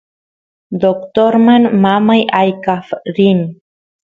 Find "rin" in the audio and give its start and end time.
3.17-3.39